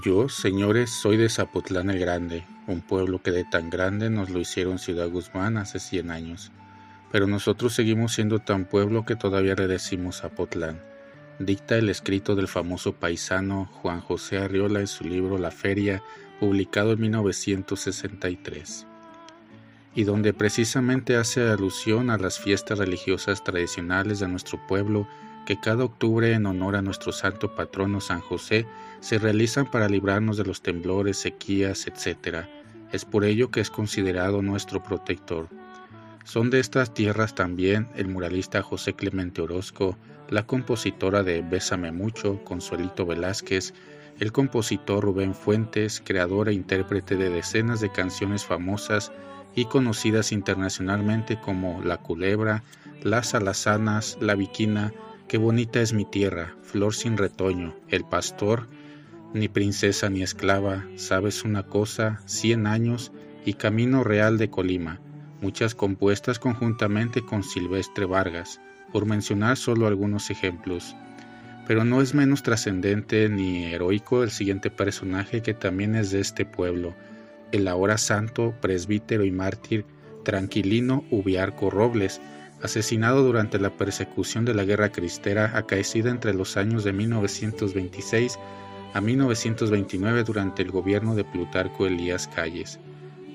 [0.00, 4.40] Yo, señores, soy de Zapotlán el Grande, un pueblo que de tan grande nos lo
[4.40, 6.50] hicieron Ciudad Guzmán hace cien años.
[7.10, 10.80] Pero nosotros seguimos siendo tan pueblo que todavía le decimos Zapotlán.
[11.38, 16.02] Dicta el escrito del famoso paisano Juan José Arriola en su libro La Feria,
[16.40, 18.86] publicado en 1963,
[19.94, 25.06] y donde precisamente hace alusión a las fiestas religiosas tradicionales de nuestro pueblo
[25.46, 28.66] que cada octubre en honor a nuestro santo patrono San José
[29.00, 32.46] se realizan para librarnos de los temblores, sequías, etc.
[32.92, 35.48] Es por ello que es considerado nuestro protector.
[36.24, 39.98] Son de estas tierras también el muralista José Clemente Orozco,
[40.28, 43.74] la compositora de Bésame mucho, Consuelito Velázquez,
[44.20, 49.10] el compositor Rubén Fuentes, creador e intérprete de decenas de canciones famosas
[49.54, 52.62] y conocidas internacionalmente como La Culebra,
[53.02, 54.92] Las Alazanas, La Viquina,
[55.32, 58.68] Qué bonita es mi tierra, flor sin retoño, el pastor,
[59.32, 63.12] ni princesa ni esclava, sabes una cosa, cien años
[63.46, 65.00] y Camino Real de Colima,
[65.40, 68.60] muchas compuestas conjuntamente con Silvestre Vargas,
[68.92, 70.94] por mencionar solo algunos ejemplos.
[71.66, 76.44] Pero no es menos trascendente ni heroico el siguiente personaje que también es de este
[76.44, 76.94] pueblo,
[77.52, 79.86] el ahora santo, presbítero y mártir
[80.24, 82.20] Tranquilino Ubiarco Robles,
[82.62, 88.38] asesinado durante la persecución de la Guerra Cristera acaecida entre los años de 1926
[88.94, 92.78] a 1929 durante el gobierno de Plutarco Elías Calles.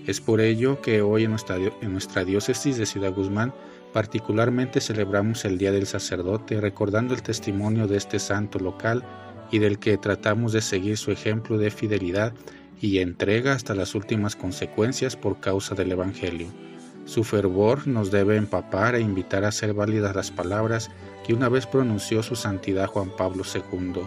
[0.06, 3.54] Es por ello que hoy en nuestra, en nuestra diócesis de Ciudad Guzmán
[3.92, 9.04] particularmente celebramos el Día del Sacerdote recordando el testimonio de este santo local
[9.52, 12.34] y del que tratamos de seguir su ejemplo de fidelidad
[12.80, 16.67] y entrega hasta las últimas consecuencias por causa del Evangelio.
[17.08, 20.92] Su fervor nos debe empapar e invitar a hacer válidas las palabras
[21.26, 24.02] que una vez pronunció su santidad Juan Pablo II,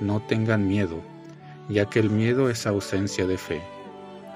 [0.00, 1.02] no tengan miedo,
[1.68, 3.60] ya que el miedo es ausencia de fe.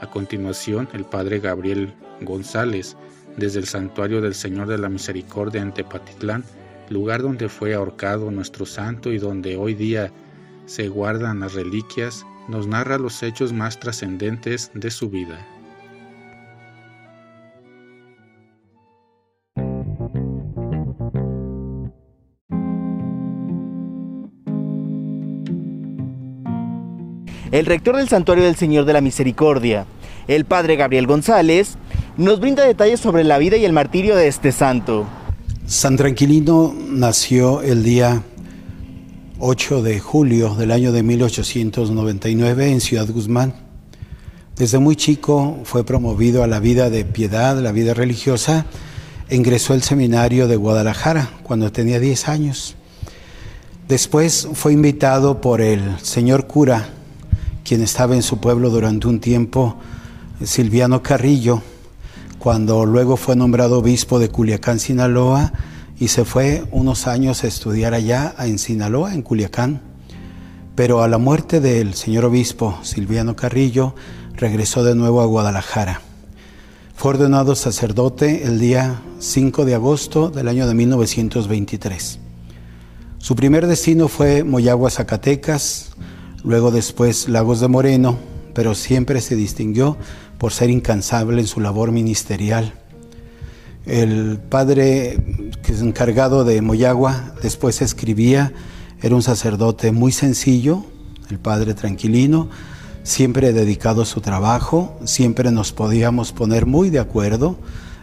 [0.00, 2.96] A continuación, el padre Gabriel González,
[3.36, 6.42] desde el santuario del Señor de la Misericordia en Tepatitlán,
[6.90, 10.10] lugar donde fue ahorcado nuestro santo y donde hoy día
[10.66, 15.38] se guardan las reliquias, nos narra los hechos más trascendentes de su vida.
[27.50, 29.86] El rector del Santuario del Señor de la Misericordia,
[30.26, 31.76] el padre Gabriel González,
[32.16, 35.06] nos brinda detalles sobre la vida y el martirio de este santo.
[35.66, 38.22] San Tranquilino nació el día
[39.38, 43.54] 8 de julio del año de 1899 en Ciudad Guzmán.
[44.56, 48.66] Desde muy chico fue promovido a la vida de piedad, la vida religiosa,
[49.30, 52.74] ingresó al seminario de Guadalajara cuando tenía 10 años.
[53.86, 56.88] Después fue invitado por el señor cura
[57.68, 59.76] quien estaba en su pueblo durante un tiempo,
[60.42, 61.60] Silviano Carrillo,
[62.38, 65.52] cuando luego fue nombrado obispo de Culiacán, Sinaloa,
[66.00, 69.82] y se fue unos años a estudiar allá en Sinaloa, en Culiacán.
[70.76, 73.94] Pero a la muerte del señor obispo Silviano Carrillo,
[74.34, 76.00] regresó de nuevo a Guadalajara.
[76.94, 82.18] Fue ordenado sacerdote el día 5 de agosto del año de 1923.
[83.18, 85.90] Su primer destino fue Moyagua, Zacatecas,
[86.44, 88.18] luego después Lagos de Moreno,
[88.54, 89.96] pero siempre se distinguió
[90.38, 92.72] por ser incansable en su labor ministerial.
[93.86, 95.18] El padre
[95.62, 98.52] que es encargado de Moyagua después escribía,
[99.00, 100.84] era un sacerdote muy sencillo,
[101.30, 102.48] el padre tranquilino,
[103.02, 107.56] siempre dedicado a su trabajo, siempre nos podíamos poner muy de acuerdo,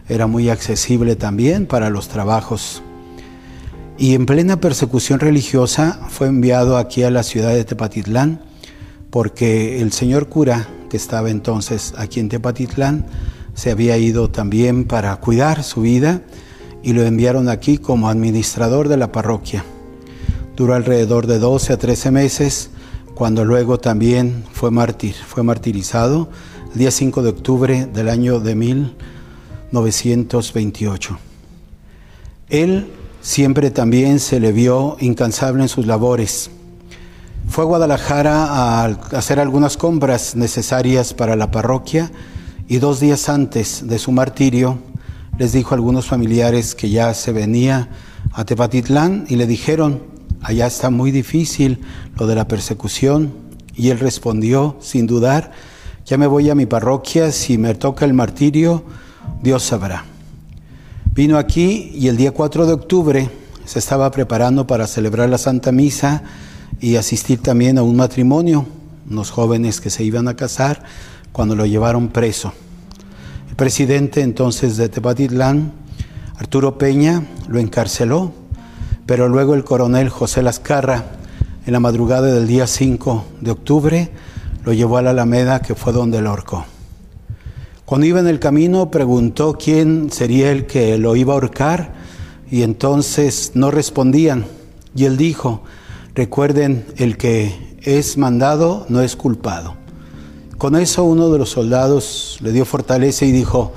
[0.08, 2.82] era muy accesible también para los trabajos
[3.98, 8.42] y en plena persecución religiosa fue enviado aquí a la ciudad de Tepatitlán
[9.10, 13.06] porque el señor cura que estaba entonces aquí en Tepatitlán
[13.54, 16.22] se había ido también para cuidar su vida
[16.84, 19.64] y lo enviaron aquí como administrador de la parroquia.
[20.58, 22.70] Duró alrededor de 12 a 13 meses
[23.14, 26.28] cuando luego también fue mártir, fue martirizado
[26.74, 31.18] el día 5 de octubre del año de 1928.
[32.50, 32.88] Él
[33.26, 36.52] Siempre también se le vio incansable en sus labores.
[37.48, 42.12] Fue a Guadalajara a hacer algunas compras necesarias para la parroquia
[42.68, 44.78] y dos días antes de su martirio
[45.40, 47.90] les dijo a algunos familiares que ya se venía
[48.32, 50.04] a Tepatitlán y le dijeron,
[50.44, 51.82] allá está muy difícil
[52.20, 53.34] lo de la persecución.
[53.74, 55.52] Y él respondió sin dudar,
[56.06, 58.84] ya me voy a mi parroquia, si me toca el martirio,
[59.42, 60.06] Dios sabrá.
[61.16, 63.30] Vino aquí y el día 4 de octubre
[63.64, 66.24] se estaba preparando para celebrar la Santa Misa
[66.82, 68.66] y asistir también a un matrimonio.
[69.10, 70.84] unos jóvenes que se iban a casar,
[71.32, 72.52] cuando lo llevaron preso.
[73.50, 75.72] El presidente entonces de Tepatitlán,
[76.38, 78.34] Arturo Peña, lo encarceló,
[79.06, 81.06] pero luego el coronel José Lascarra,
[81.66, 84.12] en la madrugada del día 5 de octubre,
[84.66, 86.66] lo llevó a la Alameda, que fue donde lo ahorcó.
[87.86, 91.94] Cuando iba en el camino preguntó quién sería el que lo iba a ahorcar
[92.50, 94.46] y entonces no respondían.
[94.96, 95.62] Y él dijo,
[96.16, 99.76] recuerden, el que es mandado no es culpado.
[100.58, 103.72] Con eso uno de los soldados le dio fortaleza y dijo,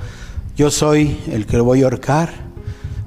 [0.57, 2.33] yo soy el que lo voy a ahorcar,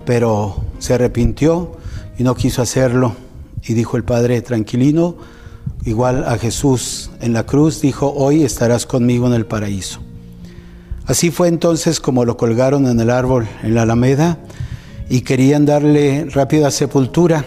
[0.06, 1.72] pero se arrepintió
[2.16, 3.16] y no quiso hacerlo.
[3.64, 5.16] Y dijo el Padre tranquilino,
[5.84, 9.99] igual a Jesús en la cruz, dijo, hoy estarás conmigo en el paraíso.
[11.12, 14.38] Así fue entonces como lo colgaron en el árbol en la Alameda
[15.11, 17.44] y querían darle rápida sepultura,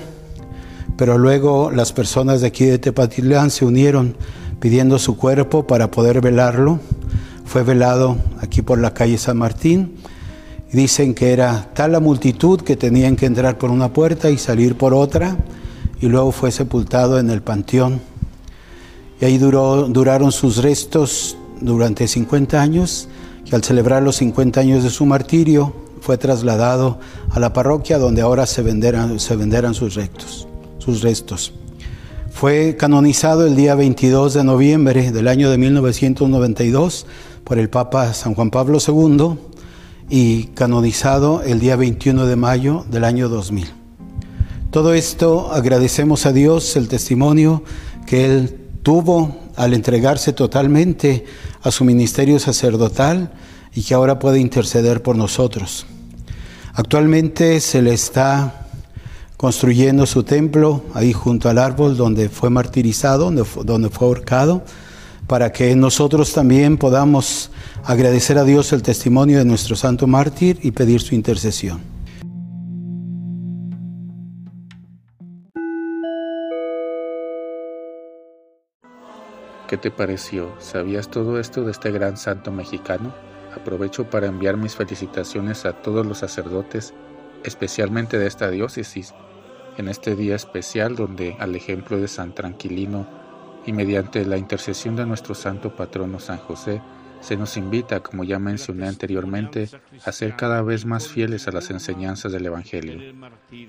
[0.98, 4.18] pero luego las personas de aquí de Tepatitlán se unieron
[4.60, 6.80] pidiendo su cuerpo para poder velarlo.
[7.44, 9.96] Fue velado aquí por la calle San Martín.
[10.72, 14.78] Dicen que era tal la multitud que tenían que entrar por una puerta y salir
[14.78, 15.38] por otra,
[16.00, 18.00] y luego fue sepultado en el panteón.
[19.20, 23.10] Y ahí duraron sus restos durante 50 años
[23.46, 27.00] que al celebrar los 50 años de su martirio fue trasladado
[27.32, 30.48] a la parroquia donde ahora se venderan, se venderan sus, restos,
[30.78, 31.54] sus restos.
[32.32, 37.06] Fue canonizado el día 22 de noviembre del año de 1992
[37.44, 39.38] por el Papa San Juan Pablo II
[40.10, 43.68] y canonizado el día 21 de mayo del año 2000.
[44.70, 47.64] Todo esto agradecemos a Dios el testimonio
[48.06, 51.26] que Él tuvo al entregarse totalmente
[51.64, 53.32] a su ministerio sacerdotal
[53.74, 55.88] y que ahora puede interceder por nosotros.
[56.76, 58.68] Actualmente se le está
[59.38, 64.64] construyendo su templo ahí junto al árbol donde fue martirizado, donde fue ahorcado,
[65.26, 67.50] para que nosotros también podamos
[67.86, 71.95] agradecer a Dios el testimonio de nuestro santo mártir y pedir su intercesión.
[79.68, 80.54] ¿Qué te pareció?
[80.60, 83.12] ¿Sabías todo esto de este gran santo mexicano?
[83.56, 86.94] Aprovecho para enviar mis felicitaciones a todos los sacerdotes,
[87.44, 89.16] especialmente de esta diócesis,
[89.78, 93.08] en este día especial donde, al ejemplo de San Tranquilino
[93.66, 96.84] y mediante la intercesión de nuestro santo patrono San José,
[97.22, 99.70] se nos invita, como ya mencioné anteriormente,
[100.06, 103.14] a ser cada vez más fieles a las enseñanzas del Evangelio.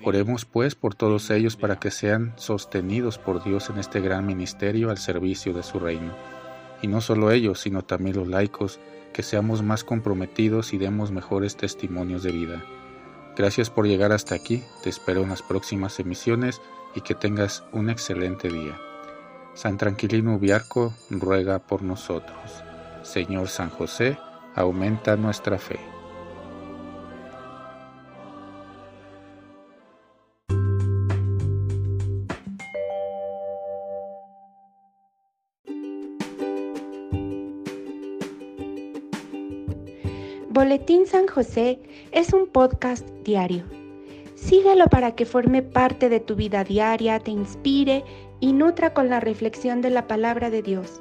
[0.04, 4.90] Oremos pues por todos ellos para que sean sostenidos por Dios en este gran ministerio
[4.90, 6.14] al servicio de su reino.
[6.82, 8.78] Y no solo ellos, sino también los laicos,
[9.12, 12.62] que seamos más comprometidos y demos mejores testimonios de vida.
[13.36, 16.60] Gracias por llegar hasta aquí, te espero en las próximas emisiones
[16.94, 18.78] y que tengas un excelente día.
[19.54, 22.62] San Tranquilino Ubiarco ruega por nosotros.
[23.06, 24.18] Señor San José,
[24.56, 25.78] aumenta nuestra fe.
[40.50, 41.78] Boletín San José
[42.10, 43.62] es un podcast diario.
[44.34, 48.04] Síguelo para que forme parte de tu vida diaria, te inspire
[48.40, 51.00] y nutra con la reflexión de la palabra de Dios.